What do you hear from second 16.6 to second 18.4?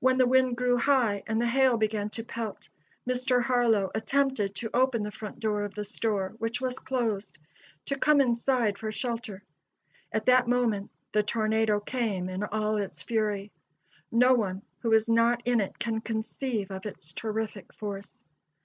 of its terrific force.